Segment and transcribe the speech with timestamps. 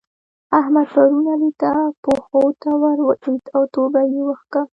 [0.59, 1.71] احمد پرون علي ته
[2.03, 4.61] پښو ته ور ولېد او توبه يې وکښه.